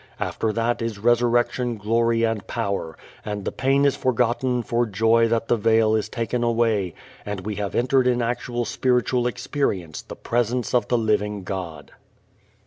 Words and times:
After 0.19 0.51
that 0.53 0.81
is 0.81 0.97
resurrection 0.97 1.77
glory 1.77 2.23
and 2.25 2.47
power, 2.47 2.97
and 3.23 3.45
the 3.45 3.51
pain 3.51 3.85
is 3.85 3.95
forgotten 3.95 4.63
for 4.63 4.87
joy 4.87 5.27
that 5.27 5.47
the 5.47 5.57
veil 5.57 5.93
is 5.93 6.09
taken 6.09 6.43
away 6.43 6.95
and 7.23 7.41
we 7.41 7.53
have 7.57 7.75
entered 7.75 8.07
in 8.07 8.19
actual 8.19 8.65
spiritual 8.65 9.27
experience 9.27 10.01
the 10.01 10.15
Presence 10.15 10.73
of 10.73 10.87
the 10.87 10.97
living 10.97 11.43
God. 11.43 11.91